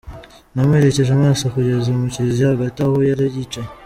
Namuherekeje 0.53 1.11
amaso, 1.13 1.43
kugeza 1.53 1.87
mu 1.99 2.05
kiliziya 2.13 2.51
hagati 2.53 2.77
aho 2.85 2.95
yari 3.09 3.23
yicaye. 3.35 3.69